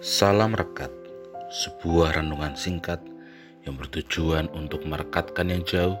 [0.00, 0.88] Salam Rekat,
[1.52, 3.04] sebuah renungan singkat
[3.68, 6.00] yang bertujuan untuk merekatkan yang jauh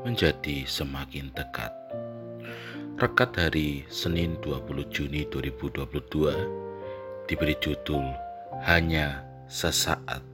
[0.00, 1.68] menjadi semakin dekat.
[2.96, 8.16] Rekat hari Senin 20 Juni 2022 diberi judul
[8.64, 10.24] Hanya Sesaat.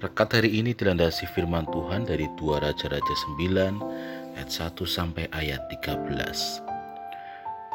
[0.00, 6.08] Rekat hari ini dilandasi firman Tuhan dari 2 Raja-Raja 9 ayat 1 sampai ayat 13.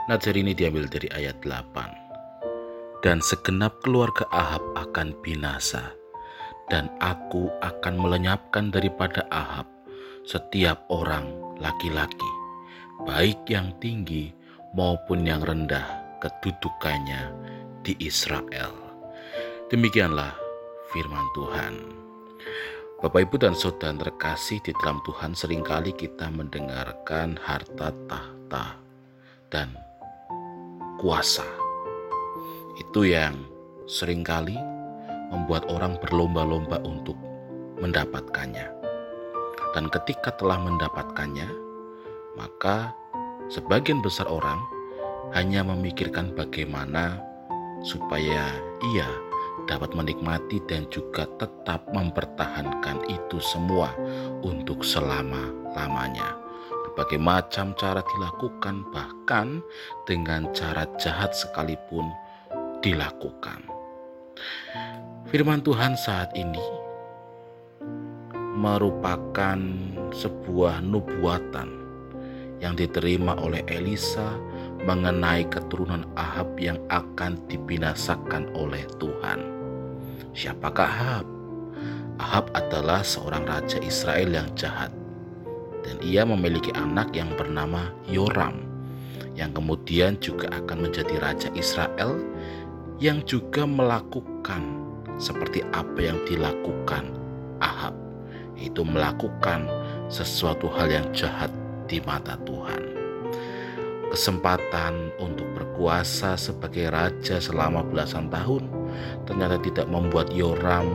[0.10, 2.07] Nazar ini diambil dari ayat 8
[3.06, 5.94] dan segenap keluarga Ahab akan binasa,
[6.68, 9.70] dan aku akan melenyapkan daripada Ahab
[10.26, 11.30] setiap orang
[11.62, 12.32] laki-laki,
[13.06, 14.34] baik yang tinggi
[14.76, 15.86] maupun yang rendah
[16.20, 17.32] kedudukannya
[17.86, 18.74] di Israel.
[19.72, 20.36] Demikianlah
[20.92, 21.74] firman Tuhan.
[22.98, 28.82] Bapak, Ibu, dan Saudara terkasih di dalam Tuhan, sering kali kita mendengarkan harta tahta
[29.54, 29.70] dan
[30.98, 31.57] kuasa
[32.78, 33.34] itu yang
[33.90, 34.56] sering kali
[35.34, 37.18] membuat orang berlomba-lomba untuk
[37.82, 38.68] mendapatkannya.
[39.76, 41.50] Dan ketika telah mendapatkannya,
[42.38, 42.94] maka
[43.52, 44.58] sebagian besar orang
[45.36, 47.20] hanya memikirkan bagaimana
[47.84, 48.48] supaya
[48.96, 49.10] ia
[49.68, 53.92] dapat menikmati dan juga tetap mempertahankan itu semua
[54.42, 56.40] untuk selama-lamanya.
[56.88, 59.60] Berbagai macam cara dilakukan, bahkan
[60.08, 62.08] dengan cara jahat sekalipun
[62.82, 63.66] dilakukan.
[65.28, 66.64] Firman Tuhan saat ini
[68.58, 69.60] merupakan
[70.16, 71.70] sebuah nubuatan
[72.58, 74.34] yang diterima oleh Elisa
[74.82, 79.40] mengenai keturunan Ahab yang akan dibinasakan oleh Tuhan.
[80.34, 81.26] Siapakah Ahab?
[82.18, 84.90] Ahab adalah seorang raja Israel yang jahat
[85.86, 88.66] dan ia memiliki anak yang bernama Yoram
[89.38, 92.18] yang kemudian juga akan menjadi raja Israel
[92.98, 94.62] yang juga melakukan
[95.22, 97.14] seperti apa yang dilakukan
[97.58, 97.94] Ahab,
[98.58, 99.66] itu melakukan
[100.10, 101.50] sesuatu hal yang jahat
[101.90, 102.82] di mata Tuhan.
[104.08, 108.66] Kesempatan untuk berkuasa sebagai raja selama belasan tahun
[109.28, 110.88] ternyata tidak membuat Yoram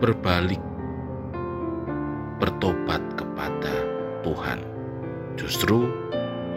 [0.00, 0.62] berbalik
[2.38, 3.74] bertobat kepada
[4.22, 4.62] Tuhan.
[5.38, 5.86] Justru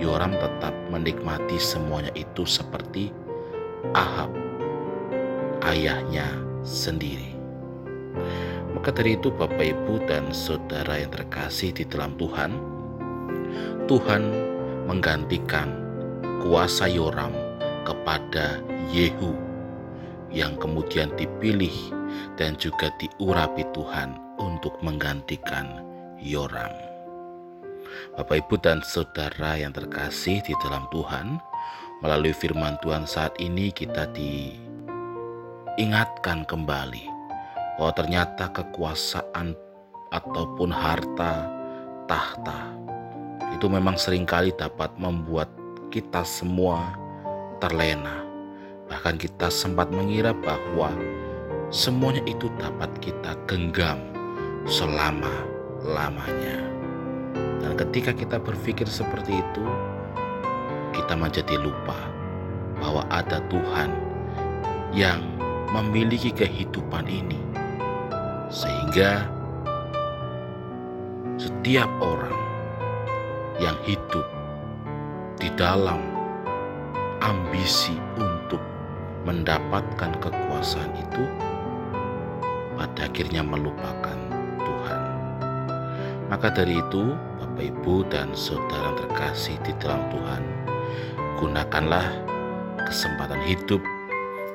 [0.02, 3.14] Yoram tetap menikmati semuanya itu seperti
[3.98, 4.30] Ahab,
[5.66, 6.30] ayahnya
[6.62, 7.34] sendiri.
[8.78, 12.54] Maka dari itu Bapak Ibu dan Saudara yang terkasih di dalam Tuhan,
[13.90, 14.24] Tuhan
[14.86, 15.74] menggantikan
[16.46, 17.34] kuasa Yoram
[17.84, 18.62] kepada
[18.94, 19.34] Yehu
[20.30, 21.74] yang kemudian dipilih
[22.38, 25.82] dan juga diurapi Tuhan untuk menggantikan
[26.22, 26.72] Yoram.
[28.16, 31.42] Bapak Ibu dan Saudara yang terkasih di dalam Tuhan,
[32.02, 37.06] Melalui firman Tuhan saat ini kita diingatkan kembali
[37.78, 39.54] bahwa ternyata kekuasaan
[40.10, 41.46] ataupun harta
[42.10, 42.74] tahta
[43.54, 45.46] itu memang sering kali dapat membuat
[45.94, 46.98] kita semua
[47.62, 48.26] terlena.
[48.90, 50.90] Bahkan kita sempat mengira bahwa
[51.70, 54.02] semuanya itu dapat kita genggam
[54.66, 56.66] selama-lamanya.
[57.62, 59.62] Dan ketika kita berpikir seperti itu,
[60.92, 61.98] kita menjadi lupa
[62.80, 63.92] bahwa ada Tuhan
[64.92, 65.24] yang
[65.72, 67.40] memiliki kehidupan ini,
[68.52, 69.24] sehingga
[71.40, 72.36] setiap orang
[73.62, 74.28] yang hidup
[75.40, 76.02] di dalam
[77.24, 78.60] ambisi untuk
[79.24, 81.24] mendapatkan kekuasaan itu,
[82.76, 84.18] pada akhirnya melupakan
[84.60, 85.02] Tuhan.
[86.28, 90.44] Maka dari itu, Bapak, Ibu, dan saudara terkasih di dalam Tuhan,
[91.40, 92.06] Gunakanlah
[92.86, 93.82] kesempatan hidup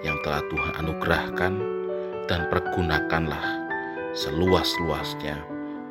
[0.04, 1.52] yang telah Tuhan anugerahkan
[2.30, 3.46] dan pergunakanlah
[4.14, 5.36] seluas-luasnya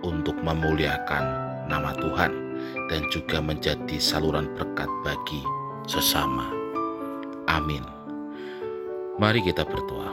[0.03, 1.23] untuk memuliakan
[1.67, 2.31] nama Tuhan
[2.91, 5.41] dan juga menjadi saluran berkat bagi
[5.89, 6.49] sesama.
[7.49, 7.83] Amin.
[9.15, 10.11] Mari kita berdoa.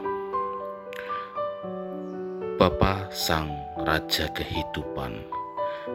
[2.61, 3.51] Bapa Sang
[3.83, 5.27] Raja Kehidupan,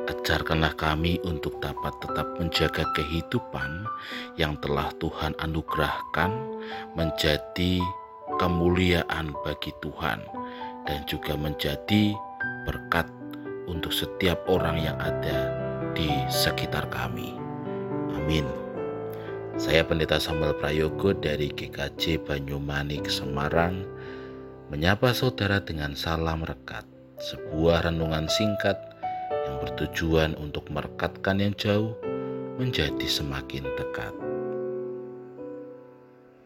[0.05, 3.89] Ajarkanlah kami untuk dapat tetap menjaga kehidupan
[4.38, 6.29] yang telah Tuhan anugerahkan
[6.94, 7.81] menjadi
[8.38, 10.21] kemuliaan bagi Tuhan
[10.85, 12.13] dan juga menjadi
[12.69, 13.09] berkat
[13.65, 15.51] untuk setiap orang yang ada
[15.97, 17.35] di sekitar kami.
[18.13, 18.47] Amin.
[19.57, 23.81] Saya Pendeta Samuel Prayogo dari GKJ Banyumanik Semarang
[24.69, 26.85] menyapa saudara dengan salam rekat,
[27.17, 28.77] sebuah renungan singkat
[29.47, 31.95] yang bertujuan untuk merekatkan yang jauh
[32.59, 34.11] menjadi semakin dekat.